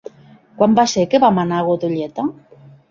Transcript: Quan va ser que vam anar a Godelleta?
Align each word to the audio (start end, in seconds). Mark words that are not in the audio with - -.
Quan 0.61 0.73
va 0.79 0.85
ser 0.95 1.05
que 1.13 1.21
vam 1.27 1.41
anar 1.45 1.61
a 1.61 1.69
Godelleta? 1.71 2.29